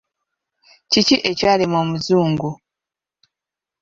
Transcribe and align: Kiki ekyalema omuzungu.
Kiki 0.91 1.15
ekyalema 1.29 1.77
omuzungu. 1.83 2.49